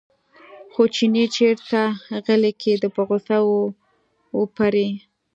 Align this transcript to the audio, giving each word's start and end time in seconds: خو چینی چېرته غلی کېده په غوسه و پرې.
خو 0.73 0.83
چینی 0.95 1.25
چېرته 1.35 1.81
غلی 2.25 2.51
کېده 2.61 2.89
په 2.95 3.01
غوسه 3.07 3.37
و 4.37 4.41
پرې. 4.55 4.87